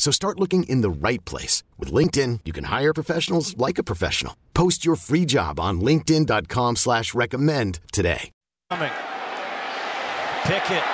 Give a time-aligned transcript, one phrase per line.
[0.00, 1.62] So start looking in the right place.
[1.78, 4.34] With LinkedIn, you can hire professionals like a professional.
[4.54, 8.30] Post your free job on linkedin.com slash recommend today.
[8.70, 8.96] Coming.
[10.48, 10.88] Pickett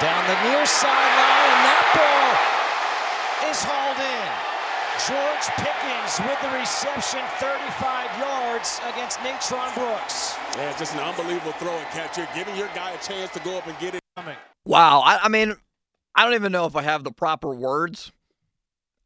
[0.00, 4.32] down the near sideline, and that ball is hauled in.
[5.04, 10.34] George Pickens with the reception, 35 yards against Natrone Brooks.
[10.56, 12.16] Yeah, just an unbelievable throw and catch.
[12.16, 14.00] You're giving your guy a chance to go up and get it.
[14.16, 14.36] Coming.
[14.64, 15.00] Wow.
[15.00, 15.56] I, I mean,
[16.14, 18.12] I don't even know if I have the proper words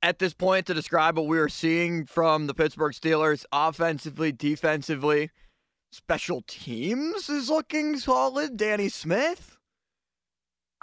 [0.04, 5.30] at this point to describe what we are seeing from the Pittsburgh Steelers offensively, defensively.
[5.90, 8.58] Special teams is looking solid.
[8.58, 9.56] Danny Smith.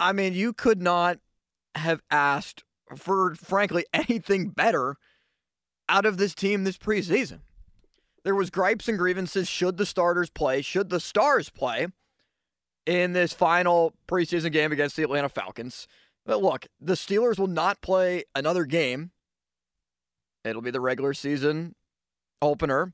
[0.00, 1.20] I mean, you could not
[1.76, 2.64] have asked
[2.96, 4.96] for, frankly, anything better
[5.88, 7.42] out of this team this preseason.
[8.24, 9.46] There was gripes and grievances.
[9.46, 10.62] Should the starters play?
[10.62, 11.86] Should the stars play
[12.86, 15.86] in this final preseason game against the Atlanta Falcons?
[16.24, 19.10] But look, the Steelers will not play another game.
[20.44, 21.74] It'll be the regular season
[22.40, 22.92] opener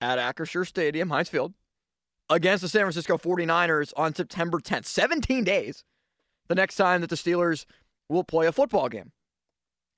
[0.00, 1.54] at Acrisure Stadium, Heinz Field,
[2.28, 4.86] against the San Francisco 49ers on September 10th.
[4.86, 5.84] 17 days
[6.48, 7.64] the next time that the Steelers
[8.08, 9.12] will play a football game.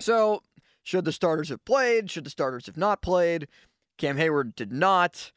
[0.01, 0.43] So,
[0.83, 2.11] should the starters have played?
[2.11, 3.49] Should the starters have not played?
[3.99, 5.33] Cam Hayward did not.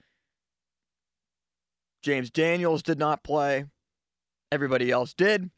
[2.03, 3.65] James Daniels did not play.
[4.51, 5.51] Everybody else did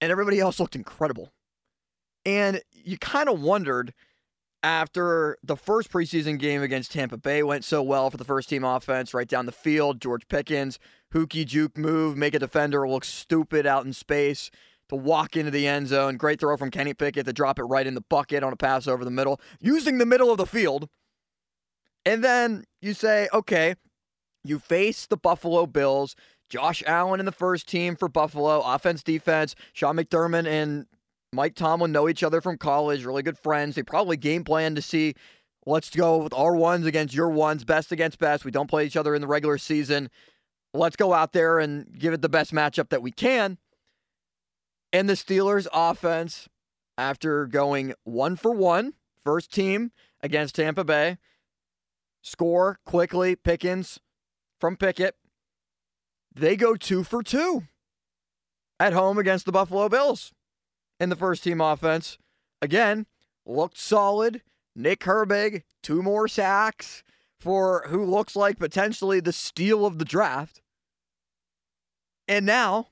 [0.00, 1.32] and everybody else looked incredible.
[2.24, 3.94] And you kind of wondered
[4.62, 8.62] after the first preseason game against Tampa Bay went so well for the first team
[8.62, 10.78] offense, right down the field, George Pickens,
[11.12, 14.50] hooky juke move, make a defender look stupid out in space
[14.90, 16.16] to walk into the end zone.
[16.16, 18.86] Great throw from Kenny Pickett to drop it right in the bucket on a pass
[18.86, 20.88] over the middle, using the middle of the field.
[22.04, 23.76] And then you say, okay,
[24.44, 26.14] you face the Buffalo Bills.
[26.50, 29.54] Josh Allen in the first team for Buffalo, offense, defense.
[29.72, 30.86] Sean McDermott and
[31.32, 33.76] Mike Tomlin know each other from college, really good friends.
[33.76, 35.14] They probably game plan to see
[35.64, 38.44] let's go with our ones against your ones, best against best.
[38.44, 40.10] We don't play each other in the regular season.
[40.74, 43.58] Let's go out there and give it the best matchup that we can.
[44.92, 46.48] And the Steelers offense,
[46.98, 48.94] after going one for one,
[49.24, 51.18] first team against Tampa Bay,
[52.22, 54.00] score quickly, Pickens
[54.58, 55.14] from Pickett.
[56.34, 57.64] They go two for two
[58.78, 60.32] at home against the Buffalo Bills
[60.98, 62.18] in the first team offense.
[62.62, 63.06] Again,
[63.44, 64.42] looked solid.
[64.76, 67.02] Nick Herbig, two more sacks
[67.38, 70.60] for who looks like potentially the steal of the draft.
[72.28, 72.88] And now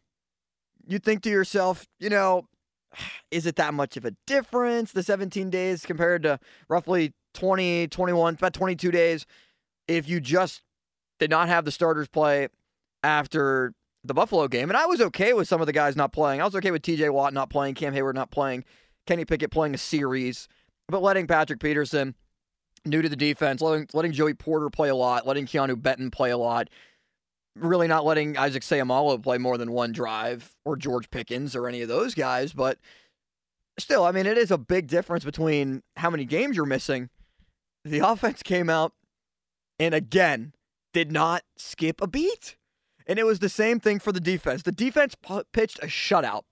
[0.86, 2.48] you think to yourself, you know,
[3.30, 8.34] is it that much of a difference, the 17 days compared to roughly 20, 21,
[8.34, 9.26] about 22 days,
[9.86, 10.62] if you just
[11.20, 12.48] did not have the starters play
[13.02, 13.72] after
[14.04, 14.70] the Buffalo game.
[14.70, 16.40] And I was okay with some of the guys not playing.
[16.40, 18.64] I was okay with TJ Watt not playing, Cam Hayward not playing,
[19.06, 20.48] Kenny Pickett playing a series,
[20.88, 22.14] but letting Patrick Peterson,
[22.84, 26.30] new to the defense, letting, letting Joey Porter play a lot, letting Keanu Benton play
[26.30, 26.68] a lot,
[27.54, 31.82] really not letting Isaac Seumalo play more than one drive or George Pickens or any
[31.82, 32.52] of those guys.
[32.52, 32.78] But
[33.78, 37.10] still, I mean, it is a big difference between how many games you're missing.
[37.84, 38.92] The offense came out
[39.78, 40.52] and again
[40.92, 42.56] did not skip a beat.
[43.08, 44.62] And it was the same thing for the defense.
[44.62, 46.42] The defense p- pitched a shutout.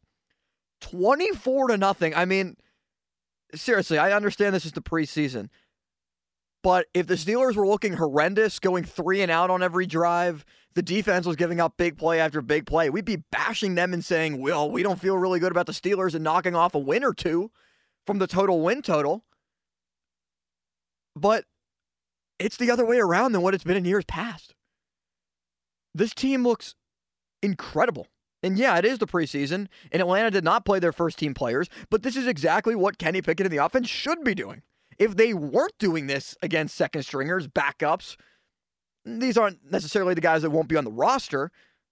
[0.80, 2.14] 24 to nothing.
[2.14, 2.56] I mean,
[3.54, 5.50] seriously, I understand this is the preseason.
[6.62, 10.44] But if the Steelers were looking horrendous, going three and out on every drive,
[10.74, 14.04] the defense was giving up big play after big play, we'd be bashing them and
[14.04, 17.04] saying, well, we don't feel really good about the Steelers and knocking off a win
[17.04, 17.50] or two
[18.04, 19.24] from the total win total.
[21.14, 21.44] But
[22.38, 24.54] it's the other way around than what it's been in years past.
[25.96, 26.74] This team looks
[27.42, 28.06] incredible.
[28.42, 31.68] And yeah, it is the preseason, and Atlanta did not play their first team players,
[31.90, 34.62] but this is exactly what Kenny Pickett and the offense should be doing.
[34.98, 38.16] if they weren't doing this against second stringers, backups,
[39.04, 41.50] these aren't necessarily the guys that won't be on the roster,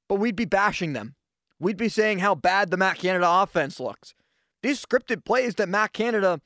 [0.09, 1.15] but we'd be bashing them.
[1.61, 4.15] We'd be saying how bad the Matt Canada offense looks.
[4.63, 6.41] These scripted plays that Matt Canada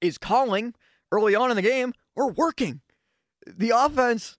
[0.00, 0.74] is calling
[1.10, 2.80] early on in the game are working.
[3.46, 4.38] The offense,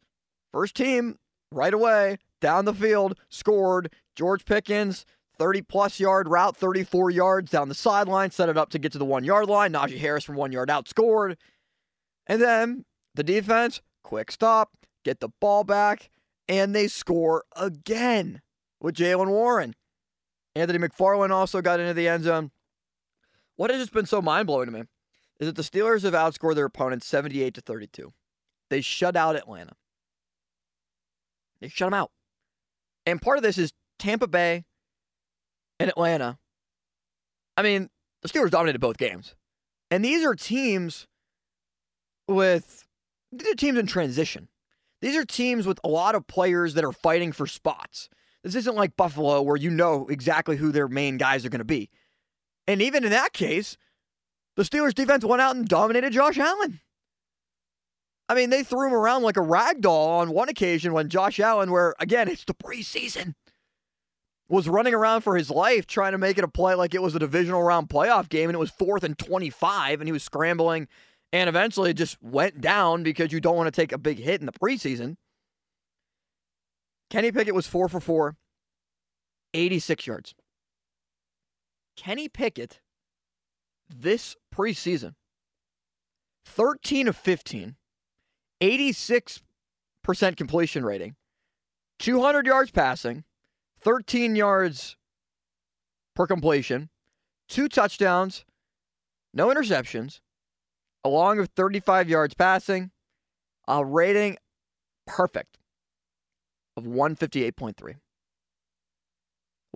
[0.51, 1.19] first team,
[1.51, 3.91] right away, down the field, scored.
[4.15, 5.05] George Pickens,
[5.39, 8.99] 30 plus yard route, 34 yards down the sideline, set it up to get to
[8.99, 9.73] the one yard line.
[9.73, 11.37] Najee Harris from one yard out scored.
[12.27, 12.85] And then
[13.15, 14.71] the defense, quick stop,
[15.03, 16.11] get the ball back,
[16.47, 18.41] and they score again
[18.79, 19.73] with Jaylen Warren.
[20.53, 22.51] Anthony McFarland also got into the end zone.
[23.55, 24.83] What has just been so mind blowing to me
[25.39, 28.13] is that the Steelers have outscored their opponents 78 to 32.
[28.69, 29.73] They shut out Atlanta.
[31.59, 32.11] They shut them out.
[33.05, 34.65] And part of this is Tampa Bay
[35.79, 36.37] and Atlanta.
[37.57, 37.89] I mean,
[38.21, 39.35] the Steelers dominated both games.
[39.91, 41.07] And these are teams
[42.27, 42.87] with
[43.31, 44.47] these are teams in transition.
[45.01, 48.09] These are teams with a lot of players that are fighting for spots.
[48.43, 51.65] This isn't like Buffalo where you know exactly who their main guys are going to
[51.65, 51.89] be.
[52.67, 53.77] And even in that case,
[54.55, 56.79] the Steelers defense went out and dominated Josh Allen.
[58.29, 61.39] I mean, they threw him around like a rag doll on one occasion when Josh
[61.39, 63.33] Allen, where again, it's the preseason,
[64.49, 67.15] was running around for his life trying to make it a play like it was
[67.15, 70.87] a divisional round playoff game and it was fourth and 25 and he was scrambling
[71.31, 74.39] and eventually it just went down because you don't want to take a big hit
[74.39, 75.15] in the preseason.
[77.09, 78.37] Kenny Pickett was four for four,
[79.53, 80.35] 86 yards.
[81.97, 82.79] Kenny Pickett
[83.89, 85.13] this preseason
[86.45, 87.75] 13 of 15,
[88.63, 89.41] 86%
[90.37, 91.15] completion rating,
[91.99, 93.25] 200 yards passing,
[93.81, 94.95] 13 yards
[96.15, 96.89] per completion,
[97.49, 98.45] two touchdowns,
[99.33, 100.21] no interceptions,
[101.03, 102.91] along with 35 yards passing,
[103.67, 104.37] a rating
[105.05, 105.57] perfect
[106.77, 107.95] of 158.3.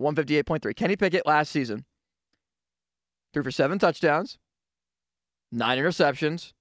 [0.00, 0.76] 158.3.
[0.76, 1.84] Kenny Pickett last season
[3.34, 4.38] threw for seven touchdowns,
[5.52, 6.52] nine interceptions,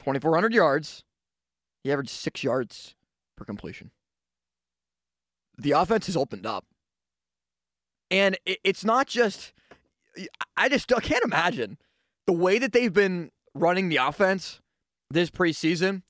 [0.00, 1.04] 2,400 yards.
[1.84, 2.94] He averaged six yards
[3.36, 3.90] per completion.
[5.56, 6.64] The offense has opened up.
[8.10, 9.52] And it's not just,
[10.56, 11.78] I just I can't imagine
[12.26, 14.60] the way that they've been running the offense
[15.10, 16.02] this preseason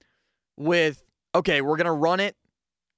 [0.56, 1.04] with,
[1.34, 2.36] okay, we're going to run it,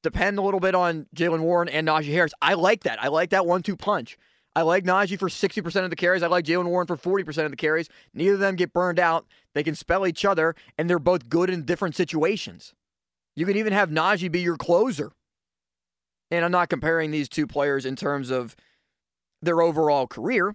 [0.02, 2.32] depend a little bit on Jaylen Warren and Najee Harris.
[2.40, 3.02] I like that.
[3.02, 4.16] I like that one two punch.
[4.54, 6.22] I like Najee for 60% of the carries.
[6.22, 7.88] I like Jaylen Warren for 40% of the carries.
[8.12, 9.26] Neither of them get burned out.
[9.54, 12.74] They can spell each other, and they're both good in different situations.
[13.34, 15.12] You can even have Najee be your closer.
[16.30, 18.56] And I'm not comparing these two players in terms of
[19.40, 20.54] their overall career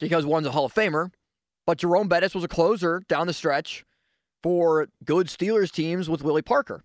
[0.00, 1.10] because one's a Hall of Famer,
[1.66, 3.84] but Jerome Bettis was a closer down the stretch
[4.42, 6.84] for good Steelers teams with Willie Parker.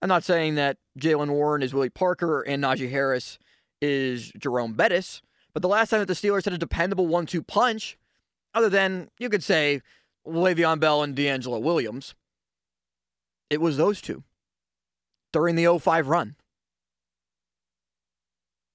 [0.00, 3.38] I'm not saying that Jaylen Warren is Willie Parker and Najee Harris
[3.80, 5.22] is Jerome Bettis.
[5.52, 7.98] But the last time that the Steelers had a dependable one two punch,
[8.54, 9.82] other than you could say
[10.26, 12.14] Le'Veon Bell and DeAngelo Williams,
[13.50, 14.24] it was those two
[15.32, 16.36] during the 05 run.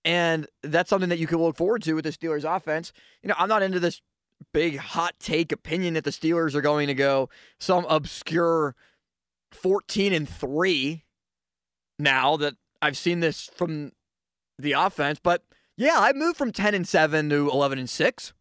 [0.05, 2.91] And that's something that you can look forward to with the Steelers offense.
[3.21, 4.01] You know, I'm not into this
[4.51, 7.29] big hot take opinion that the Steelers are going to go
[7.59, 8.75] some obscure
[9.51, 11.03] 14 and 3
[11.99, 13.93] now that I've seen this from
[14.59, 15.43] the offense, but
[15.77, 18.33] yeah, I moved from 10 and 7 to 11 and 6.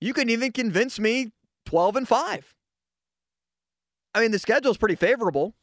[0.00, 1.32] You can even convince me
[1.64, 2.54] 12 and 5.
[4.14, 5.54] I mean, the schedule is pretty favorable.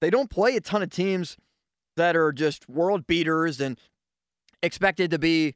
[0.00, 1.36] They don't play a ton of teams
[1.96, 3.78] that are just world beaters and
[4.62, 5.54] expected to be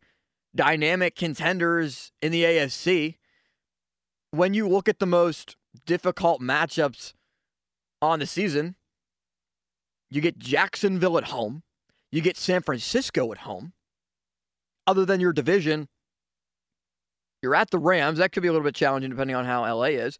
[0.55, 3.17] dynamic contenders in the AFC.
[4.31, 7.13] When you look at the most difficult matchups
[8.01, 8.77] on the season,
[10.11, 11.63] you get Jacksonville at home.
[12.13, 13.73] You get San Francisco at home.
[14.87, 15.89] Other than your division,
[17.43, 18.19] you're at the Rams.
[18.19, 20.19] That could be a little bit challenging depending on how LA is.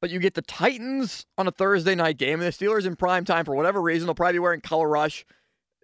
[0.00, 3.24] But you get the Titans on a Thursday night game, and the Steelers in prime
[3.24, 4.06] time for whatever reason.
[4.06, 5.24] They'll probably be wearing color rush.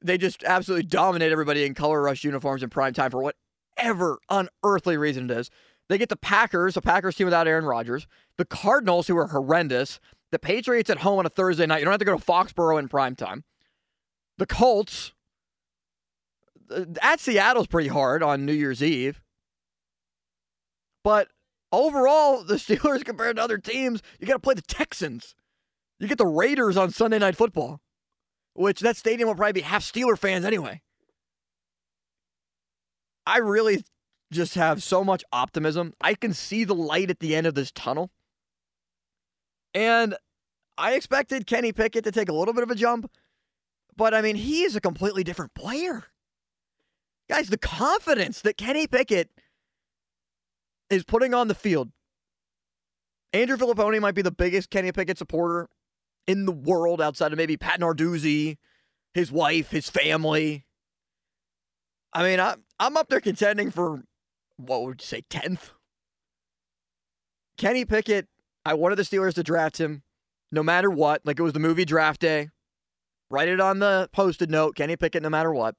[0.02, 4.96] They just absolutely dominate everybody in color rush uniforms in prime time for whatever unearthly
[4.96, 5.50] reason it is.
[5.88, 8.06] They get the Packers, a Packers team without Aaron Rodgers,
[8.38, 9.98] the Cardinals, who are horrendous,
[10.30, 11.78] the Patriots at home on a Thursday night.
[11.78, 13.44] You don't have to go to Foxborough in prime time.
[14.38, 15.12] The Colts,
[16.70, 19.20] Uh, at Seattle's pretty hard on New Year's Eve.
[21.02, 21.28] But
[21.72, 25.34] overall, the Steelers compared to other teams, you got to play the Texans.
[26.00, 27.80] You get the Raiders on Sunday Night Football,
[28.54, 30.82] which that stadium will probably be half Steeler fans anyway.
[33.26, 33.84] I really
[34.32, 35.94] just have so much optimism.
[36.00, 38.10] I can see the light at the end of this tunnel.
[39.72, 40.16] And
[40.76, 43.10] I expected Kenny Pickett to take a little bit of a jump,
[43.96, 46.04] but I mean, he is a completely different player.
[47.28, 49.30] Guys, the confidence that Kenny Pickett
[50.90, 51.90] is putting on the field.
[53.32, 55.68] Andrew Fillipponi might be the biggest Kenny Pickett supporter
[56.26, 58.58] in the world outside of maybe Pat Narduzzi,
[59.12, 60.66] his wife, his family.
[62.12, 64.02] I mean, I, I'm up there contending for
[64.56, 65.70] what would you say, 10th?
[67.58, 68.28] Kenny Pickett,
[68.64, 70.02] I wanted the Steelers to draft him
[70.52, 71.22] no matter what.
[71.24, 72.50] Like it was the movie draft day.
[73.30, 75.74] Write it on the posted note, Kenny Pickett, no matter what.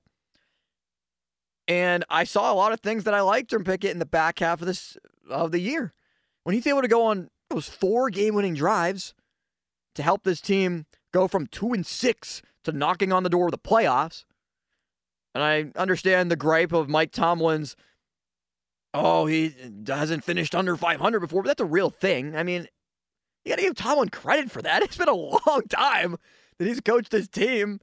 [1.68, 4.40] And I saw a lot of things that I liked from Pickett in the back
[4.40, 4.98] half of this
[5.30, 5.94] of the year.
[6.44, 9.14] When he's able to go on those four game winning drives
[9.96, 13.52] to help this team go from two and six to knocking on the door of
[13.52, 14.26] the playoffs.
[15.34, 17.76] And I understand the gripe of Mike Tomlin's,
[18.94, 19.56] oh, he
[19.88, 22.36] hasn't finished under 500 before, but that's a real thing.
[22.36, 22.68] I mean,
[23.44, 24.84] you got to give Tomlin credit for that.
[24.84, 26.18] It's been a long time
[26.58, 27.80] that he's coached his team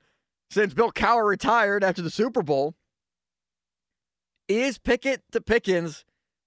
[0.51, 2.75] since Bill Cowher retired after the Super Bowl.
[4.49, 6.05] Is Pickett to Pickens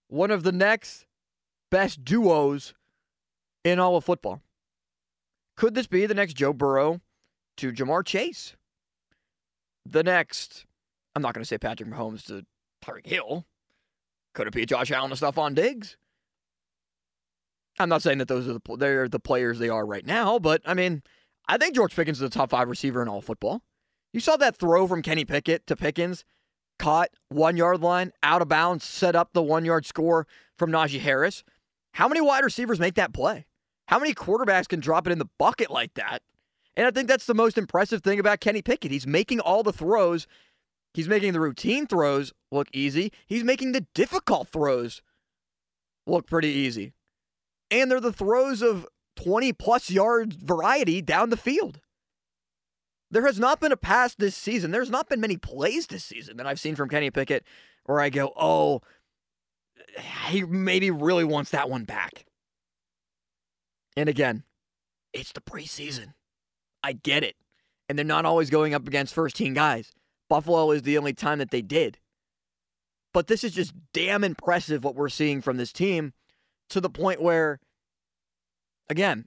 [0.07, 1.05] one of the next
[1.71, 2.73] best duos
[3.63, 4.41] in all of football?
[5.57, 7.01] Could this be the next Joe Burrow
[7.57, 8.55] to Ja'Marr Chase?
[9.85, 10.65] The next
[11.15, 12.45] I'm not going to say Patrick Mahomes to
[12.83, 13.45] Tyreek Hill.
[14.33, 15.95] Could it be Josh Allen and Stefon Diggs?
[17.79, 20.61] I'm not saying that those are the they're the players they are right now, but
[20.65, 21.03] I mean,
[21.47, 23.61] I think George Pickens is a top five receiver in all football.
[24.13, 26.23] You saw that throw from Kenny Pickett to Pickens,
[26.77, 30.27] caught one yard line, out of bounds, set up the one yard score
[30.57, 31.43] from Najee Harris.
[31.93, 33.45] How many wide receivers make that play?
[33.87, 36.21] How many quarterbacks can drop it in the bucket like that?
[36.75, 38.91] And I think that's the most impressive thing about Kenny Pickett.
[38.91, 40.27] He's making all the throws
[40.95, 43.11] He's making the routine throws look easy.
[43.27, 45.01] He's making the difficult throws
[46.07, 46.93] look pretty easy.
[47.69, 51.81] And they're the throws of 20 plus yard variety down the field.
[53.11, 54.71] There has not been a pass this season.
[54.71, 57.43] There's not been many plays this season that I've seen from Kenny Pickett
[57.85, 58.81] where I go, oh,
[60.27, 62.25] he maybe really wants that one back.
[63.95, 64.43] And again,
[65.13, 66.13] it's the preseason.
[66.83, 67.35] I get it.
[67.87, 69.93] And they're not always going up against first team guys.
[70.27, 71.99] Buffalo is the only time that they did.
[73.13, 76.13] But this is just damn impressive what we're seeing from this team
[76.69, 77.59] to the point where,
[78.89, 79.25] again,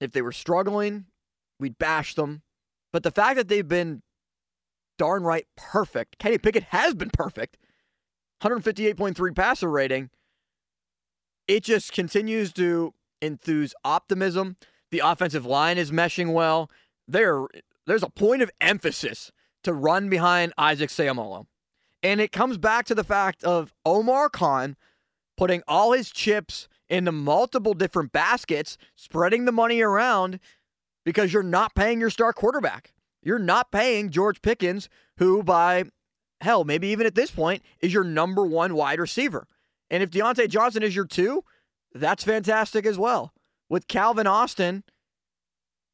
[0.00, 1.06] if they were struggling,
[1.58, 2.42] we'd bash them.
[2.92, 4.02] But the fact that they've been
[4.98, 7.56] darn right perfect, Kenny Pickett has been perfect,
[8.42, 10.10] 158.3 passer rating,
[11.46, 14.56] it just continues to enthuse optimism.
[14.90, 16.70] The offensive line is meshing well.
[17.06, 17.46] There,
[17.86, 19.30] there's a point of emphasis
[19.64, 21.46] to run behind Isaac Seumalo.
[22.02, 24.76] And it comes back to the fact of Omar Khan
[25.36, 30.40] putting all his chips into multiple different baskets, spreading the money around
[31.04, 32.92] because you're not paying your star quarterback.
[33.22, 34.88] You're not paying George Pickens,
[35.18, 35.84] who, by
[36.40, 39.46] hell, maybe even at this point, is your number one wide receiver.
[39.90, 41.44] And if Diontae Johnson is your two,
[41.92, 43.32] that's fantastic as well.
[43.68, 44.84] With Calvin Austin,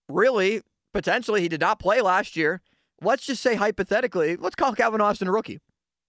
[0.08, 2.62] really, potentially, he did not play last year
[3.00, 5.58] let's just say hypothetically, let's call Calvin Austin a rookie.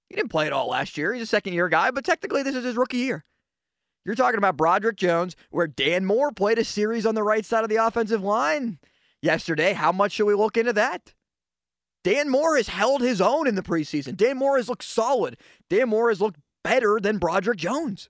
[0.09, 1.13] He didn't play at all last year.
[1.13, 3.25] He's a second year guy, but technically this is his rookie year.
[4.07, 7.65] You're talking about Broderick Jones, where Dan Moore played a series on the right side
[7.65, 8.79] of the offensive line
[9.21, 9.73] yesterday.
[9.73, 11.13] How much should we look into that?
[12.05, 14.15] Dan Moore has held his own in the preseason.
[14.15, 15.35] Dan Moore has looked solid.
[15.69, 18.09] Dan Moore has looked better than Broderick Jones.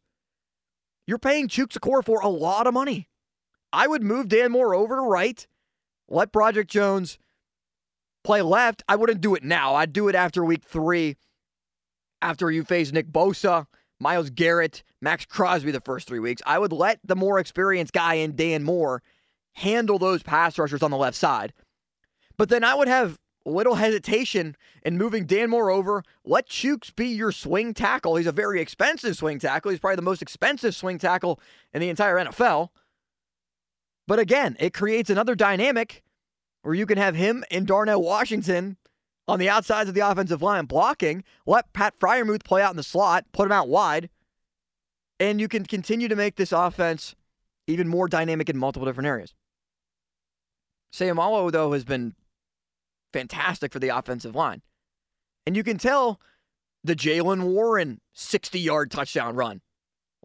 [1.08, 3.10] You're paying Chuks for a lot of money.
[3.74, 5.48] I would move Dan Moore over to right,
[6.08, 7.18] let Broderick Jones
[8.24, 9.74] play left, I wouldn't do it now.
[9.74, 11.18] I'd do it after week three,
[12.22, 13.66] after you face Nick Bosa,
[14.00, 16.42] Myles Garrett, Maxx Crosby the first three weeks.
[16.46, 19.02] I would let the more experienced guy in Dan Moore
[19.54, 21.54] handle those pass rushers on the left side.
[22.38, 26.04] But then I would have little hesitation in moving Dan Moore over.
[26.24, 28.16] Let Chuks be your swing tackle.
[28.16, 29.72] He's a very expensive swing tackle.
[29.72, 31.40] He's probably the most expensive swing tackle
[31.74, 32.70] in the entire NFL.
[34.08, 36.04] But again, it creates another dynamic
[36.62, 38.78] where you can have him and Darnell Washington
[39.28, 42.84] on the outsides of the offensive line blocking, let Pat Freiermuth play out in the
[42.84, 44.10] slot, put him out wide,
[45.20, 47.16] and you can continue to make this offense
[47.68, 49.34] even more dynamic in multiple different areas.
[50.94, 52.16] Seumalo, though, has been
[53.12, 54.62] fantastic for the offensive line.
[55.46, 56.20] And you can tell
[56.84, 59.62] the Jaylen Warren 60 yard touchdown run.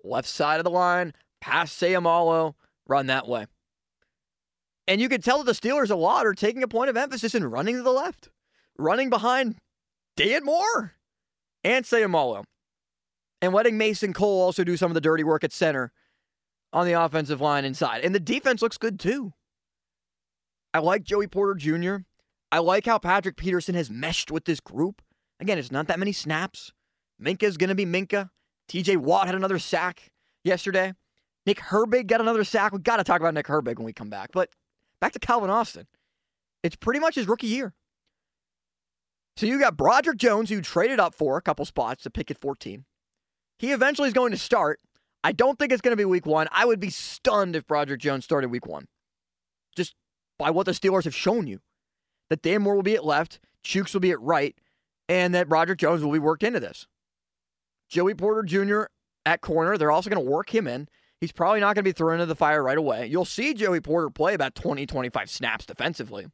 [0.04, 2.54] Left side of the line, pass Seumalo,
[2.86, 3.46] run that way.
[4.88, 7.34] And you can tell that the Steelers a lot are taking a point of emphasis
[7.34, 8.30] in running to the left,
[8.78, 9.56] running behind
[10.16, 10.94] Dan Moore
[11.64, 12.44] and Seumalo,
[13.40, 15.92] and letting Mason Cole also do some of the dirty work at center
[16.72, 18.04] on the offensive line inside.
[18.04, 19.32] And the defense looks good too.
[20.74, 22.04] I like Joey Porter Jr.
[22.50, 25.02] I like how Patrick Peterson has meshed with this group.
[25.40, 26.72] Again, it's not that many snaps.
[27.20, 28.30] Minkah is going to be Minkah.
[28.68, 30.12] TJ Watt had another sack
[30.44, 30.94] yesterday.
[31.44, 32.72] Nick Herbig got another sack.
[32.72, 34.30] we got to talk about Nick Herbig when we come back.
[34.32, 34.50] But
[35.00, 35.86] back to Calvin Austin.
[36.62, 37.74] It's pretty much his rookie year.
[39.36, 42.40] So you got Broderick Jones, who traded up for a couple spots to pick at
[42.40, 42.84] 14.
[43.58, 44.80] He eventually is going to start.
[45.24, 46.48] I don't think it's going to be week one.
[46.50, 48.88] I would be stunned if Broderick Jones started week one.
[49.76, 49.94] Just
[50.38, 51.60] by what the Steelers have shown you.
[52.28, 54.56] That Dan Moore will be at left, Chuks will be at right,
[55.08, 56.86] and that Broderick Jones will be worked into this.
[57.88, 58.84] Joey Porter Jr.
[59.26, 60.88] at corner, they're also going to work him in.
[61.20, 63.06] He's probably not going to be thrown into the fire right away.
[63.06, 66.26] You'll see Joey Porter play about 20, 25 snaps defensively,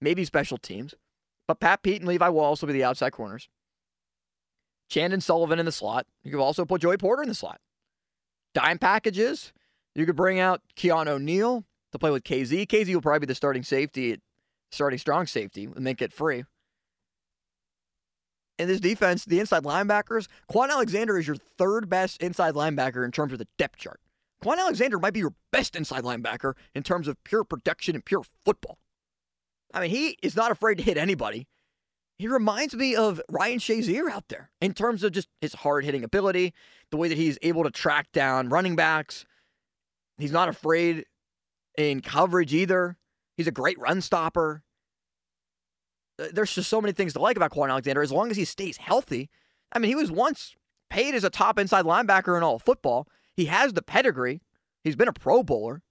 [0.00, 0.94] maybe special teams.
[1.46, 3.48] But Pat Pete and Levi will be the outside corners.
[4.88, 6.06] Chandon Sullivan in the slot.
[6.22, 7.60] You could also put Joey Porter in the slot.
[8.54, 9.52] Dime packages.
[9.94, 12.66] You could bring out Keanu O'Neal to play with KZ.
[12.66, 14.20] KZ will probably be the starting safety,
[14.70, 16.44] starting strong safety, and Minkah free.
[18.58, 23.12] In this defense, the inside linebackers, Kwon Alexander is your third best inside linebacker in
[23.12, 24.00] terms of the depth chart.
[24.42, 28.22] Kwon Alexander might be your best inside linebacker in terms of pure production and pure
[28.44, 28.78] football.
[29.76, 31.46] I mean, he is not afraid to hit anybody.
[32.18, 36.02] He reminds me of Ryan Shazier out there in terms of just his hard hitting
[36.02, 36.54] ability,
[36.90, 39.26] the way that he's able to track down running backs.
[40.16, 41.04] He's not afraid
[41.76, 42.96] in coverage either.
[43.36, 44.62] He's a great run stopper.
[46.18, 48.46] Uh, there's just so many things to like about Kwon Alexander as long as he
[48.46, 49.28] stays healthy.
[49.74, 50.56] I mean, he was once
[50.88, 53.06] paid as a top inside linebacker in all football.
[53.34, 54.40] He has the pedigree.
[54.82, 55.82] He's been a Pro Bowler.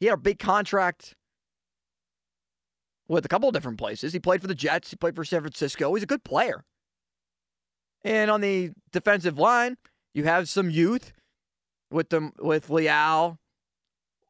[0.00, 1.14] He had a big contract
[3.12, 4.14] with a couple of different places.
[4.14, 5.92] He played for the Jets, he played for San Francisco.
[5.94, 6.64] He's a good player.
[8.04, 9.76] And on the defensive line,
[10.14, 11.12] you have some youth
[11.90, 13.38] with them with Leal,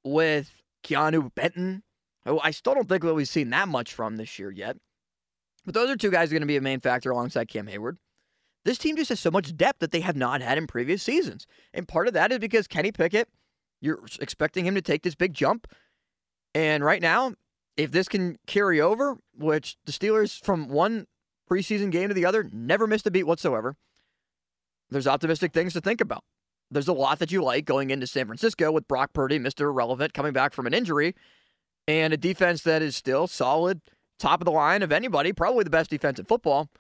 [0.05, 1.85] with Keanu Benton,
[2.25, 4.77] who I still don't think that we've seen that much from this year yet.
[5.65, 7.99] But those are two guys are going to be a main factor alongside Cam Hayward.
[8.65, 11.47] This team just has so much depth that they have not had in previous seasons.
[11.73, 13.29] And part of that is because Kenny Pickett,
[13.81, 15.69] you're expecting him to take this big jump.
[16.55, 17.35] And right now,
[17.77, 21.07] if this can carry over, which the Steelers from one
[21.51, 23.77] preseason game to the other never missed a beat whatsoever,
[24.91, 26.25] there's optimistic things to think about.
[26.71, 29.63] There's a lot that you like going into San Francisco with Brock Purdy, Mr.
[29.63, 31.15] Irrelevant, coming back from an injury,
[31.87, 33.81] and a defense that is still solid,
[34.19, 36.71] top of the line of anybody, probably the best defense in football.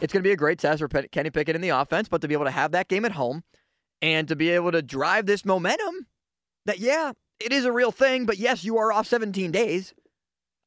[0.00, 2.28] It's going to be a great test for Kenny Pickett in the offense, but to
[2.28, 3.42] be able to have that game at home
[4.00, 6.06] and to be able to drive this momentum
[6.66, 9.94] that, yeah, it is a real thing, but yes, you are off 17 days.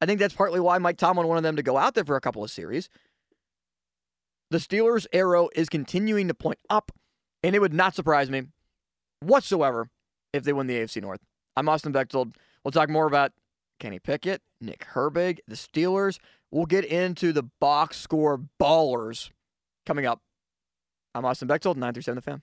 [0.04, 2.20] I think that's partly why Mike Tomlin wanted them to go out there for a
[2.20, 2.90] couple of series.
[4.50, 6.92] The Steelers' arrow is continuing to point up,
[7.42, 8.42] and it would not surprise me
[9.20, 9.88] whatsoever
[10.34, 11.20] if they win the AFC North.
[11.56, 12.36] I'm Austin Bechtold.
[12.62, 13.32] We'll talk more about
[13.80, 16.18] Kenny Pickett, Nick Herbig, the Steelers.
[16.50, 19.30] We'll get into the box score ballers
[19.86, 20.20] coming up.
[21.14, 22.42] I'm Austin Bechtold, 937 The Fan.